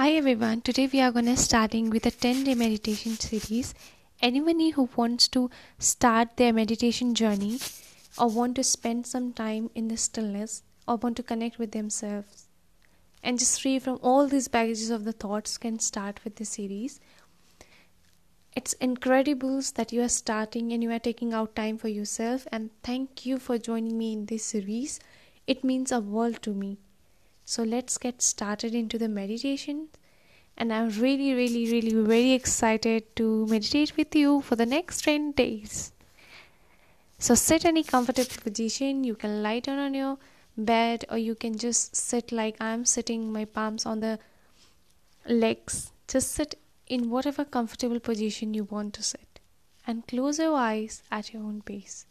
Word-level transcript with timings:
Hi 0.00 0.12
everyone, 0.12 0.62
today 0.62 0.88
we 0.90 0.98
are 1.02 1.12
gonna 1.12 1.36
starting 1.36 1.90
with 1.90 2.06
a 2.06 2.10
10 2.10 2.44
day 2.44 2.54
meditation 2.54 3.16
series. 3.16 3.74
Anyone 4.22 4.70
who 4.70 4.88
wants 4.96 5.28
to 5.28 5.50
start 5.78 6.38
their 6.38 6.54
meditation 6.54 7.14
journey 7.14 7.58
or 8.16 8.28
want 8.28 8.56
to 8.56 8.64
spend 8.64 9.06
some 9.06 9.34
time 9.34 9.68
in 9.74 9.88
the 9.88 9.98
stillness 9.98 10.62
or 10.88 10.96
want 10.96 11.18
to 11.18 11.22
connect 11.22 11.58
with 11.58 11.72
themselves 11.72 12.46
and 13.22 13.38
just 13.38 13.60
free 13.60 13.78
from 13.78 13.98
all 14.00 14.26
these 14.26 14.48
baggages 14.48 14.88
of 14.88 15.04
the 15.04 15.12
thoughts 15.12 15.58
can 15.58 15.78
start 15.78 16.24
with 16.24 16.36
this 16.36 16.48
series. 16.48 16.98
It's 18.56 18.72
incredible 18.72 19.60
that 19.74 19.92
you 19.92 20.00
are 20.00 20.08
starting 20.08 20.72
and 20.72 20.82
you 20.82 20.90
are 20.92 20.98
taking 21.10 21.34
out 21.34 21.54
time 21.54 21.76
for 21.76 21.88
yourself 21.88 22.46
and 22.50 22.70
thank 22.82 23.26
you 23.26 23.38
for 23.38 23.58
joining 23.58 23.98
me 23.98 24.14
in 24.14 24.24
this 24.24 24.46
series. 24.46 24.98
It 25.46 25.62
means 25.62 25.92
a 25.92 26.00
world 26.00 26.40
to 26.44 26.54
me. 26.54 26.78
So 27.50 27.64
let's 27.64 27.98
get 27.98 28.22
started 28.22 28.76
into 28.76 28.96
the 28.96 29.08
meditation. 29.08 29.88
And 30.56 30.72
I'm 30.72 30.88
really, 30.90 31.34
really, 31.34 31.68
really 31.68 31.94
very 32.00 32.30
excited 32.30 33.16
to 33.16 33.44
meditate 33.46 33.96
with 33.96 34.14
you 34.14 34.40
for 34.40 34.54
the 34.54 34.66
next 34.66 35.02
10 35.02 35.32
days. 35.32 35.90
So 37.18 37.34
sit 37.34 37.64
any 37.64 37.82
comfortable 37.82 38.36
position. 38.40 39.02
You 39.02 39.16
can 39.16 39.42
lie 39.42 39.58
down 39.58 39.80
on 39.80 39.94
your 39.94 40.18
bed 40.56 41.06
or 41.10 41.18
you 41.18 41.34
can 41.34 41.58
just 41.58 41.96
sit 41.96 42.30
like 42.30 42.54
I'm 42.60 42.84
sitting, 42.84 43.32
my 43.32 43.46
palms 43.46 43.84
on 43.84 43.98
the 43.98 44.20
legs. 45.28 45.90
Just 46.06 46.30
sit 46.30 46.54
in 46.86 47.10
whatever 47.10 47.44
comfortable 47.44 47.98
position 47.98 48.54
you 48.54 48.62
want 48.62 48.94
to 48.94 49.02
sit 49.02 49.40
and 49.88 50.06
close 50.06 50.38
your 50.38 50.54
eyes 50.54 51.02
at 51.10 51.32
your 51.32 51.42
own 51.42 51.62
pace. 51.62 52.06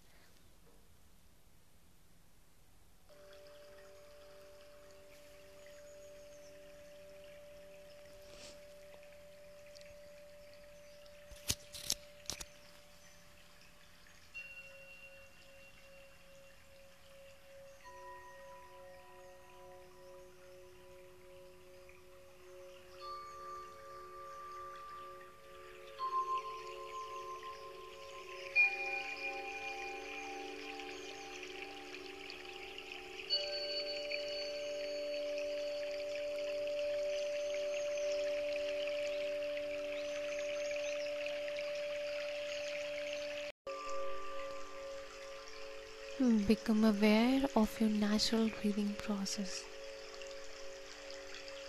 Hmm. 46.20 46.39
Become 46.39 46.84
aware 46.84 47.44
of 47.56 47.80
your 47.80 47.89
natural 47.89 48.50
breathing 48.62 48.94
process. 48.98 49.64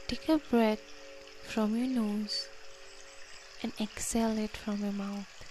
Take 0.08 0.28
a 0.28 0.38
breath 0.38 0.82
from 1.44 1.76
your 1.76 1.86
nose 1.86 2.48
and 3.62 3.72
exhale 3.80 4.36
it 4.38 4.56
from 4.56 4.80
your 4.82 4.90
mouth. 4.90 5.44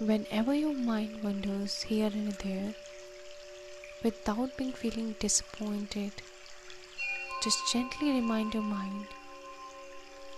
Whenever 0.00 0.54
your 0.54 0.74
mind 0.74 1.22
wanders 1.22 1.82
here 1.82 2.10
and 2.12 2.32
there, 2.32 2.74
without 4.02 4.56
being 4.56 4.72
feeling 4.72 5.14
disappointed, 5.20 6.10
just 7.44 7.72
gently 7.72 8.10
remind 8.10 8.54
your 8.54 8.64
mind 8.64 9.06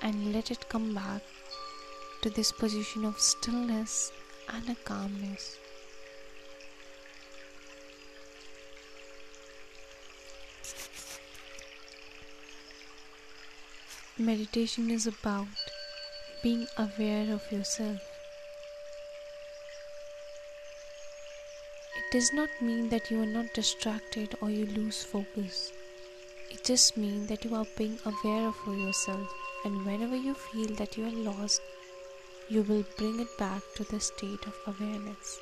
and 0.02 0.32
let 0.32 0.50
it 0.50 0.68
come 0.68 0.94
back 0.94 1.22
to 2.22 2.30
this 2.30 2.52
position 2.52 3.04
of 3.04 3.18
stillness 3.18 4.12
and 4.48 4.68
a 4.68 4.74
calmness. 4.84 5.58
Meditation 14.18 14.90
is 14.90 15.06
about 15.06 15.46
being 16.42 16.66
aware 16.76 17.32
of 17.32 17.50
yourself. 17.50 18.00
It 21.96 22.12
does 22.12 22.32
not 22.32 22.50
mean 22.60 22.90
that 22.90 23.10
you 23.10 23.22
are 23.22 23.32
not 23.38 23.54
distracted 23.54 24.34
or 24.42 24.50
you 24.50 24.66
lose 24.66 25.02
focus. 25.02 25.72
It 26.50 26.64
just 26.64 26.96
means 26.96 27.28
that 27.28 27.44
you 27.44 27.54
are 27.54 27.66
being 27.78 27.98
aware 28.04 28.48
of 28.48 28.56
yourself 28.66 29.39
and 29.64 29.84
whenever 29.84 30.16
you 30.16 30.34
feel 30.34 30.74
that 30.76 30.96
you 30.96 31.06
are 31.06 31.32
lost, 31.32 31.60
you 32.48 32.62
will 32.62 32.84
bring 32.96 33.20
it 33.20 33.38
back 33.38 33.62
to 33.76 33.84
the 33.84 34.00
state 34.00 34.46
of 34.46 34.54
awareness. 34.66 35.38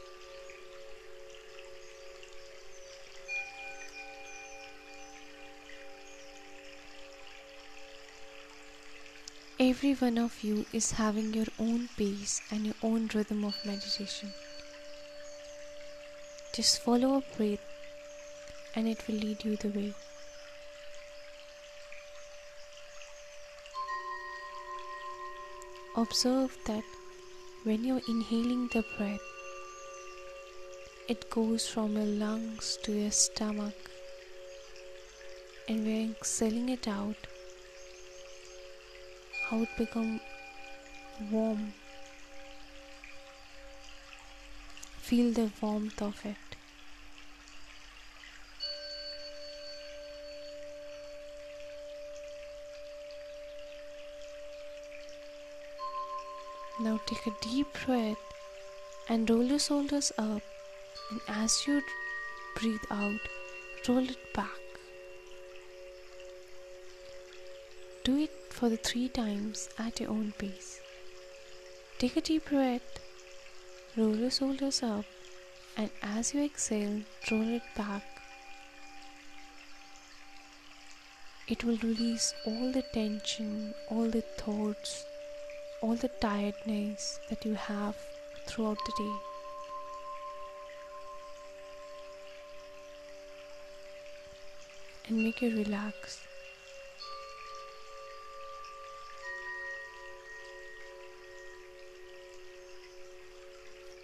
Every 9.60 9.94
one 9.94 10.18
of 10.18 10.44
you 10.44 10.66
is 10.72 10.92
having 10.92 11.34
your 11.34 11.46
own 11.58 11.88
pace 11.96 12.40
and 12.50 12.64
your 12.64 12.76
own 12.82 13.08
rhythm 13.12 13.44
of 13.44 13.56
meditation. 13.64 14.32
Just 16.52 16.80
follow 16.80 17.14
a 17.16 17.36
breath 17.36 17.58
and 18.74 18.86
it 18.86 19.06
will 19.08 19.16
lead 19.16 19.44
you 19.44 19.56
the 19.56 19.68
way. 19.68 19.94
Observe 26.00 26.56
that 26.66 26.84
when 27.64 27.82
you're 27.84 28.00
inhaling 28.06 28.68
the 28.72 28.84
breath, 28.96 29.20
it 31.08 31.28
goes 31.28 31.66
from 31.66 31.96
your 31.96 32.04
lungs 32.04 32.78
to 32.84 32.92
your 32.92 33.10
stomach, 33.10 33.74
and 35.68 35.84
when 35.84 36.10
exhaling 36.12 36.68
it 36.68 36.86
out, 36.86 37.26
how 39.48 39.60
it 39.62 39.76
becomes 39.76 40.20
warm. 41.32 41.72
Feel 44.98 45.32
the 45.32 45.50
warmth 45.60 46.00
of 46.00 46.24
it. 46.24 46.47
Now 56.80 57.00
take 57.06 57.26
a 57.26 57.36
deep 57.40 57.66
breath 57.84 58.18
and 59.08 59.28
roll 59.28 59.42
your 59.42 59.58
shoulders 59.58 60.12
up. 60.16 60.42
And 61.10 61.20
as 61.26 61.66
you 61.66 61.82
breathe 62.54 62.84
out, 62.90 63.20
roll 63.88 64.08
it 64.08 64.32
back. 64.32 64.60
Do 68.04 68.16
it 68.18 68.30
for 68.50 68.68
the 68.68 68.76
three 68.76 69.08
times 69.08 69.68
at 69.78 69.98
your 69.98 70.10
own 70.10 70.32
pace. 70.38 70.80
Take 71.98 72.16
a 72.16 72.20
deep 72.20 72.48
breath, 72.48 73.00
roll 73.96 74.16
your 74.16 74.30
shoulders 74.30 74.82
up, 74.82 75.04
and 75.76 75.90
as 76.02 76.32
you 76.32 76.44
exhale, 76.44 77.02
roll 77.30 77.48
it 77.56 77.62
back. 77.76 78.04
It 81.48 81.64
will 81.64 81.78
release 81.78 82.34
all 82.46 82.70
the 82.70 82.82
tension, 82.82 83.74
all 83.90 84.08
the 84.08 84.22
thoughts, 84.22 85.04
all 85.80 85.94
the 85.94 86.08
tiredness 86.08 87.20
that 87.28 87.44
you 87.44 87.54
have 87.54 87.96
throughout 88.46 88.78
the 88.84 88.92
day. 88.98 89.14
And 95.08 95.22
make 95.22 95.40
you 95.40 95.56
relax. 95.56 96.20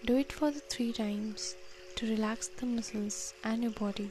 Do 0.06 0.16
it 0.18 0.32
for 0.32 0.50
the 0.50 0.60
three 0.60 0.92
times 0.92 1.56
to 1.96 2.06
relax 2.06 2.48
the 2.48 2.66
muscles 2.66 3.32
and 3.42 3.62
your 3.62 3.72
body 3.72 4.10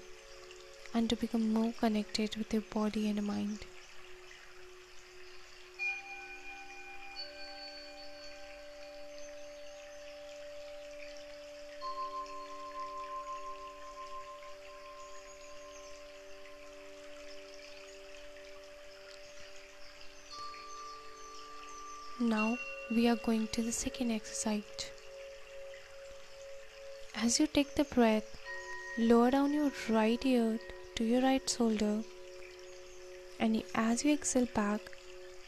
and 0.93 1.09
to 1.09 1.15
become 1.15 1.53
more 1.53 1.73
connected 1.79 2.35
with 2.35 2.51
your 2.51 2.63
body 2.73 3.09
and 3.09 3.21
mind. 3.23 3.59
Now 22.19 22.59
we 22.91 23.07
are 23.07 23.15
going 23.15 23.47
to 23.53 23.63
the 23.63 23.71
second 23.71 24.11
exercise. 24.11 24.91
As 27.15 27.39
you 27.39 27.47
take 27.47 27.73
the 27.73 27.85
breath, 27.85 28.37
lower 28.99 29.31
down 29.31 29.51
your 29.51 29.71
right 29.89 30.23
ear 30.23 30.59
to 30.95 31.03
your 31.03 31.23
right 31.23 31.49
shoulder, 31.49 32.03
and 33.39 33.63
as 33.73 34.05
you 34.05 34.13
exhale 34.13 34.47
back, 34.53 34.81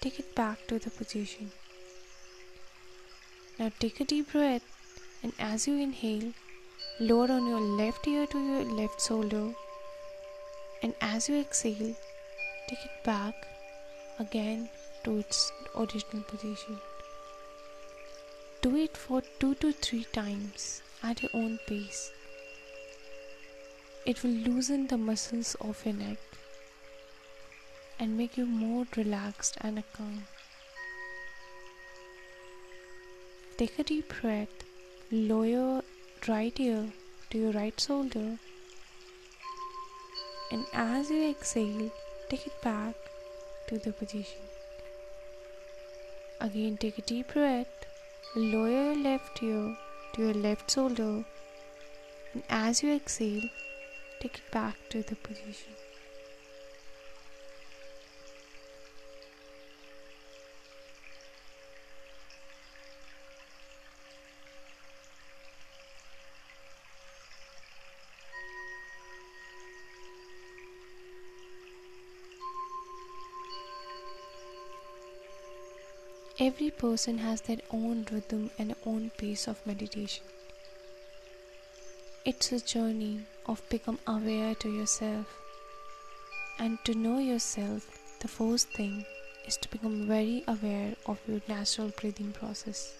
take 0.02 0.20
it 0.20 0.34
back 0.34 0.66
to 0.68 0.80
the 0.80 0.90
position. 0.90 1.52
Now 3.60 3.72
take 3.80 4.00
a 4.00 4.04
deep 4.04 4.32
breath, 4.32 4.64
and 5.22 5.34
as 5.38 5.68
you 5.68 5.76
inhale, 5.76 6.34
lower 7.00 7.32
on 7.32 7.46
your 7.46 7.62
left 7.62 8.08
ear 8.08 8.26
to 8.26 8.40
your 8.40 8.64
left 8.64 9.06
shoulder, 9.06 9.54
and 10.82 10.96
as 11.00 11.30
you 11.30 11.40
exhale, 11.40 11.96
take 12.68 12.86
it 12.86 13.04
back 13.04 13.36
again 14.18 14.68
to 15.04 15.20
its 15.20 15.52
original 15.78 16.24
position. 16.24 16.80
Do 18.62 18.76
it 18.76 18.98
for 18.98 19.22
two 19.40 19.56
to 19.56 19.72
three 19.72 20.06
times 20.12 20.82
at 21.04 21.22
your 21.22 21.32
own 21.34 21.60
pace. 21.68 22.12
It 24.06 24.24
will 24.24 24.32
loosen 24.32 24.88
the 24.88 24.98
muscles 24.98 25.56
of 25.62 25.86
your 25.86 25.96
neck 25.96 26.18
and 28.00 28.18
make 28.18 28.38
you 28.38 28.46
more 28.46 28.86
relaxed 28.96 29.58
and 29.62 29.84
calm. 29.94 30.24
Take 33.58 33.80
a 33.80 33.84
deep 33.84 34.14
breath, 34.22 34.64
lower 35.12 35.46
your 35.46 35.84
right 36.28 36.60
ear 36.60 36.92
to 37.30 37.38
your 37.38 37.52
right 37.52 37.80
shoulder, 37.80 38.38
and 40.52 40.66
as 40.74 41.10
you 41.10 41.30
exhale, 41.30 41.92
take 42.30 42.48
it 42.48 42.62
back 42.62 42.96
to 43.68 43.78
the 43.78 43.92
position. 43.92 44.45
Again, 46.42 46.78
take 46.78 46.98
a 46.98 47.02
deep 47.02 47.34
breath, 47.34 47.68
lower 48.36 48.70
your 48.70 48.96
left 48.96 49.42
ear 49.42 49.78
to 50.14 50.22
your 50.22 50.34
left 50.34 50.70
shoulder, 50.70 51.24
and 52.34 52.44
as 52.50 52.84
you 52.84 52.94
exhale, 52.94 53.50
take 54.20 54.40
it 54.40 54.52
back 54.52 54.76
to 54.90 55.02
the 55.02 55.16
position. 55.16 55.74
Every 76.38 76.70
person 76.70 77.20
has 77.20 77.40
their 77.40 77.62
own 77.72 78.06
rhythm 78.12 78.52
and 78.60 78.76
own 78.86 79.10
pace 79.18 79.48
of 79.48 79.66
meditation. 79.66 80.26
It's 82.26 82.52
a 82.52 82.60
journey 82.60 83.22
of 83.46 83.62
become 83.70 84.00
aware 84.06 84.54
to 84.56 84.70
yourself. 84.70 85.28
And 86.60 86.78
to 86.84 86.94
know 86.94 87.20
yourself, 87.20 87.88
the 88.20 88.28
first 88.28 88.68
thing 88.68 89.06
is 89.48 89.56
to 89.58 89.70
become 89.70 90.08
very 90.08 90.44
aware 90.46 90.96
of 91.06 91.20
your 91.26 91.40
natural 91.48 91.94
breathing 92.02 92.34
process. 92.34 92.94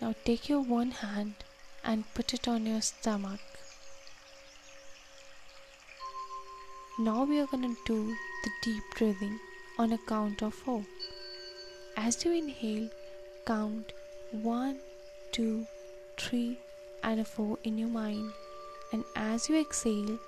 Now 0.00 0.16
take 0.24 0.48
your 0.48 0.62
one 0.62 0.90
hand 0.90 1.34
and 1.84 2.12
put 2.12 2.34
it 2.34 2.48
on 2.48 2.66
your 2.66 2.80
stomach. 2.80 3.40
Now 6.98 7.22
we 7.22 7.38
are 7.38 7.46
going 7.46 7.62
to 7.62 7.76
do 7.86 8.16
the 8.44 8.50
deep 8.60 8.82
breathing 8.98 9.40
on 9.78 9.90
a 9.90 9.98
count 10.06 10.42
of 10.42 10.52
four. 10.52 10.84
As 11.96 12.22
you 12.24 12.32
inhale, 12.32 12.90
count 13.46 13.92
one, 14.30 14.80
two, 15.32 15.66
three, 16.18 16.58
and 17.02 17.20
a 17.20 17.24
four 17.24 17.58
in 17.64 17.78
your 17.78 17.88
mind. 17.88 18.32
And 18.92 19.04
as 19.16 19.48
you 19.48 19.58
exhale, 19.58 20.18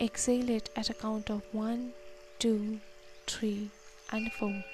exhale 0.00 0.48
it 0.48 0.70
at 0.76 0.90
a 0.90 0.94
count 0.94 1.28
of 1.28 1.42
one, 1.50 1.92
two, 2.38 2.78
three, 3.26 3.70
and 4.12 4.32
four. 4.32 4.64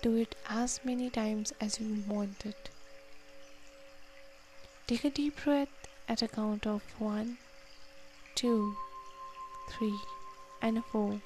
Do 0.00 0.16
it 0.16 0.34
as 0.48 0.80
many 0.82 1.10
times 1.10 1.52
as 1.60 1.78
you 1.78 2.02
want 2.08 2.46
it. 2.46 2.70
Take 4.86 5.04
a 5.04 5.10
deep 5.10 5.44
breath 5.44 5.68
at 6.08 6.22
a 6.22 6.28
count 6.28 6.66
of 6.66 6.82
one, 6.98 7.36
two, 8.34 8.76
three, 9.68 9.98
and 10.62 10.78
a 10.78 10.82
four, 10.82 11.20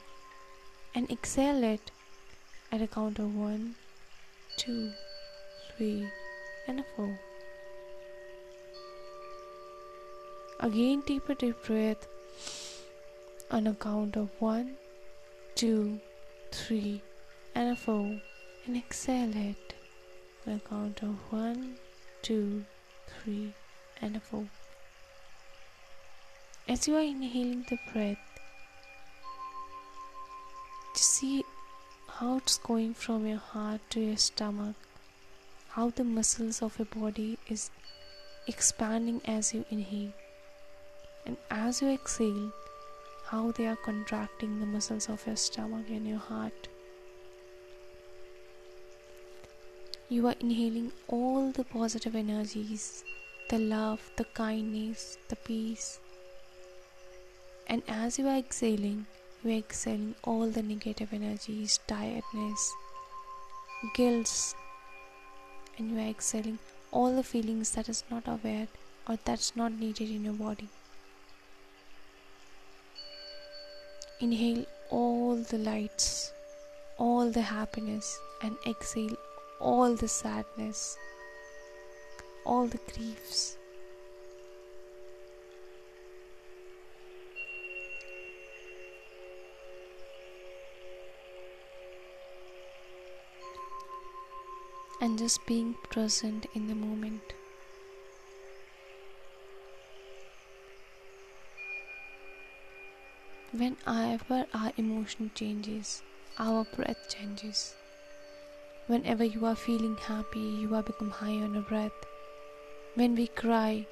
and 0.95 1.11
exhale 1.11 1.63
it 1.63 1.91
at 2.73 2.83
a 2.83 2.87
count 2.87 3.19
of 3.19 3.35
one, 3.35 3.75
two, 4.57 4.93
three, 5.77 6.09
and 6.67 6.81
a 6.81 6.85
four. 6.97 7.19
Again, 10.61 11.03
deeper 11.07 11.35
deep 11.35 11.63
breath 11.65 12.09
on 13.51 13.67
a 13.67 13.75
count 13.75 14.17
of 14.17 14.29
one, 14.41 14.77
two, 15.55 16.01
three, 16.51 17.01
and 17.55 17.71
a 17.71 17.77
four, 17.77 18.21
and 18.67 18.77
exhale 18.77 19.35
it 19.35 19.75
on 20.47 20.55
a 20.55 20.61
count 20.69 21.03
of 21.03 21.17
one, 21.31 21.77
two, 22.23 22.65
three, 23.07 23.55
and 24.03 24.17
a 24.17 24.21
four. 24.21 24.47
As 26.69 26.87
you 26.87 26.97
are 26.97 27.01
inhaling 27.01 27.65
the 27.71 27.79
breath, 27.93 28.19
see 31.19 31.45
how 32.07 32.37
it's 32.37 32.59
going 32.59 32.95
from 32.95 33.27
your 33.27 33.39
heart 33.39 33.81
to 33.91 34.01
your 34.01 34.17
stomach, 34.17 34.77
how 35.71 35.91
the 35.91 36.05
muscles 36.05 36.63
of 36.63 36.79
your 36.79 36.87
body 36.87 37.37
is 37.49 37.71
expanding 38.47 39.21
as 39.25 39.53
you 39.53 39.65
inhale, 39.69 40.13
and 41.27 41.37
as 41.51 41.83
you 41.83 41.89
exhale, 41.89 42.53
how 43.27 43.51
they 43.51 43.67
are 43.67 43.83
contracting 43.85 44.61
the 44.61 44.67
muscles 44.67 45.09
of 45.09 45.27
your 45.27 45.35
stomach 45.35 45.87
and 45.89 46.07
your 46.07 46.19
heart. 46.19 46.69
You 50.09 50.29
are 50.29 50.37
inhaling 50.39 50.93
all 51.09 51.51
the 51.51 51.65
positive 51.65 52.15
energies, 52.15 53.03
the 53.51 53.59
love, 53.59 54.09
the 54.17 54.25
kindness, 54.25 55.19
the 55.29 55.37
peace. 55.37 55.99
And 57.67 57.83
as 57.89 58.19
you 58.19 58.29
are 58.29 58.39
exhaling, 58.39 59.07
you 59.49 59.55
are 59.55 59.59
exhaling 59.59 60.15
all 60.25 60.49
the 60.51 60.63
negative 60.63 61.13
energies, 61.13 61.81
tiredness, 61.87 62.75
guilt, 63.95 64.55
and 65.77 65.91
you 65.91 65.99
are 65.99 66.09
exhaling 66.09 66.59
all 66.91 67.15
the 67.15 67.23
feelings 67.23 67.71
that 67.73 67.89
is 67.89 68.05
not 68.11 68.27
aware 68.27 68.69
or 69.09 69.19
that's 69.25 69.57
not 69.57 69.73
needed 69.73 70.11
in 70.11 70.25
your 70.25 70.35
body. 70.35 70.69
Inhale 74.21 74.67
all 74.91 75.37
the 75.37 75.59
lights, 75.59 76.33
all 76.99 77.31
the 77.31 77.43
happiness, 77.43 78.19
and 78.43 78.57
exhale 78.67 79.17
all 79.61 79.95
the 79.95 80.09
sadness, 80.09 80.97
all 82.45 82.67
the 82.67 82.81
griefs. 82.93 83.58
And 95.01 95.19
just 95.19 95.47
being 95.47 95.75
present 95.91 96.47
in 96.55 96.67
the 96.67 96.75
moment. 96.75 97.35
Whenever 103.53 104.47
our 104.53 104.73
emotion 104.77 105.31
changes, 105.35 106.03
our 106.39 106.65
breath 106.77 107.09
changes. 107.09 107.75
Whenever 108.89 109.25
you 109.25 109.47
are 109.47 109.57
feeling 109.57 109.97
happy, 109.97 110.41
you 110.41 110.75
are 110.75 110.83
become 110.83 111.11
high 111.11 111.37
on 111.43 111.55
your 111.55 111.63
breath. 111.63 111.93
When 112.95 113.15
we 113.15 113.29
cry, 113.29 113.87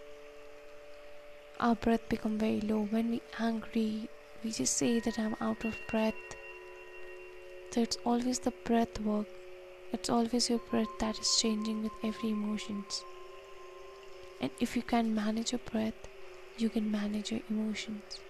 our 1.60 1.75
breath 1.75 2.08
become 2.08 2.38
very 2.38 2.60
low. 2.60 2.84
When 2.90 3.10
we 3.10 3.22
angry, 3.38 4.08
we 4.42 4.52
just 4.52 4.76
say 4.76 5.00
that 5.00 5.18
I'm 5.18 5.36
out 5.40 5.64
of 5.64 5.76
breath. 5.88 6.14
So 7.70 7.82
it's 7.82 7.98
always 8.04 8.38
the 8.38 8.52
breath 8.64 9.00
work 9.00 9.26
it's 9.93 10.11
always 10.11 10.50
your 10.50 10.61
breath 10.71 10.88
that 11.00 11.19
is 11.19 11.38
changing 11.40 11.83
with 11.83 11.93
every 12.02 12.31
emotions. 12.31 13.02
And 14.40 14.50
if 14.61 14.76
you 14.76 14.83
can 14.83 15.14
manage 15.14 15.52
your 15.52 15.61
breath, 15.71 16.09
you 16.59 16.69
can 16.69 16.90
manage 16.90 17.33
your 17.33 17.40
emotions. 17.49 18.21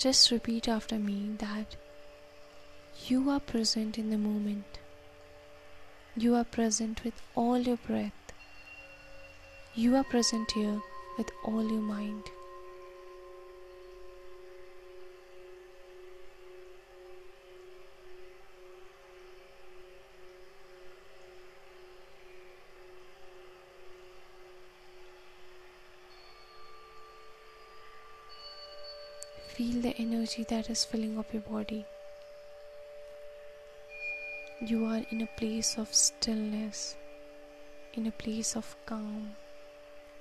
Just 0.00 0.30
repeat 0.30 0.66
after 0.66 0.98
me 0.98 1.36
that 1.40 1.76
you 3.06 3.28
are 3.28 3.38
present 3.38 3.98
in 3.98 4.08
the 4.08 4.16
moment. 4.16 4.78
You 6.16 6.34
are 6.34 6.44
present 6.44 7.04
with 7.04 7.14
all 7.36 7.58
your 7.58 7.76
breath. 7.76 8.12
You 9.74 9.94
are 9.94 10.04
present 10.04 10.50
here 10.50 10.80
with 11.16 11.30
all 11.44 11.62
your 11.62 11.80
mind. 11.80 12.24
Feel 29.54 29.80
the 29.80 29.94
energy 29.96 30.44
that 30.48 30.68
is 30.68 30.84
filling 30.84 31.18
up 31.18 31.32
your 31.32 31.42
body. 31.42 31.86
You 34.62 34.84
are 34.84 35.00
in 35.10 35.22
a 35.22 35.26
place 35.38 35.78
of 35.78 35.94
stillness, 35.94 36.94
in 37.94 38.06
a 38.06 38.10
place 38.10 38.56
of 38.56 38.76
calm, 38.84 39.34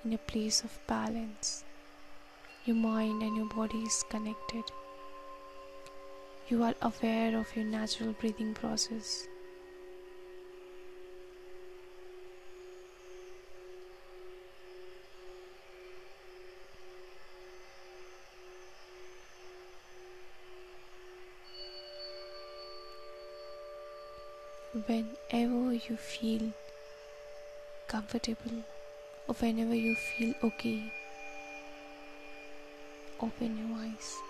in 0.05 0.13
a 0.13 0.17
place 0.17 0.63
of 0.63 0.79
balance. 0.88 1.65
Your 2.63 2.77
mind 2.77 3.22
and 3.22 3.36
your 3.36 3.48
body 3.48 3.79
is 3.79 4.01
connected. 4.10 4.63
You 6.48 6.63
are 6.63 6.74
aware 6.81 7.38
of 7.38 7.53
your 7.53 7.65
natural 7.65 8.13
breathing 8.13 8.53
process. 8.53 9.27
Whenever 24.86 25.74
you 25.74 25.98
feel 25.98 26.51
comfortable 27.88 28.63
or 29.27 29.36
whenever 29.36 29.75
you 29.75 29.95
feel 29.95 30.33
okay, 30.43 30.81
open 33.19 33.57
your 33.57 33.77
eyes. 33.79 34.28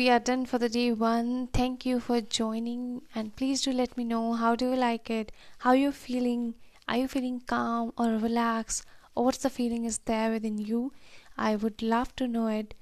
We 0.00 0.08
are 0.08 0.20
done 0.26 0.46
for 0.46 0.58
the 0.60 0.68
day 0.74 0.90
one. 0.92 1.48
Thank 1.56 1.84
you 1.84 2.00
for 2.00 2.22
joining, 2.22 3.02
and 3.14 3.36
please 3.36 3.60
do 3.64 3.70
let 3.70 3.98
me 3.98 4.04
know 4.04 4.32
how 4.32 4.52
do 4.60 4.70
you 4.70 4.76
like 4.76 5.10
it, 5.10 5.30
how 5.58 5.72
you're 5.72 5.96
feeling. 6.04 6.54
Are 6.88 6.96
you 6.96 7.08
feeling 7.14 7.40
calm 7.52 7.92
or 7.98 8.06
relaxed, 8.22 8.86
or 9.14 9.26
what's 9.26 9.42
the 9.42 9.50
feeling 9.50 9.84
is 9.90 9.98
there 10.10 10.30
within 10.30 10.56
you? 10.70 10.94
I 11.36 11.50
would 11.64 11.82
love 11.82 12.14
to 12.20 12.28
know 12.36 12.46
it. 12.46 12.72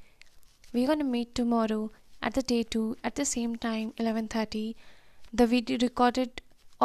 We're 0.72 0.86
gonna 0.92 1.08
meet 1.16 1.34
tomorrow 1.34 1.90
at 2.22 2.34
the 2.34 2.44
day 2.52 2.62
two 2.76 2.86
at 3.02 3.16
the 3.16 3.26
same 3.32 3.56
time, 3.66 3.92
11:30. 4.06 4.76
The 5.42 5.48
video 5.56 5.82
recorded 5.86 6.40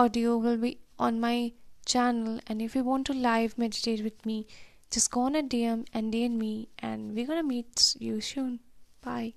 audio 0.06 0.36
will 0.48 0.60
be 0.66 0.74
on 1.10 1.22
my 1.28 1.38
channel, 1.94 2.42
and 2.48 2.68
if 2.70 2.80
you 2.80 2.84
want 2.90 3.06
to 3.12 3.20
live 3.30 3.56
meditate 3.66 4.04
with 4.10 4.26
me, 4.34 4.40
just 4.90 5.12
go 5.12 5.30
on 5.30 5.40
a 5.44 5.48
DM 5.56 5.86
and 5.94 6.12
DM 6.18 6.44
me, 6.48 6.52
and 6.80 7.14
we're 7.14 7.32
gonna 7.32 7.48
meet 7.56 7.88
you 8.10 8.20
soon. 8.34 8.60
Bye. 9.10 9.34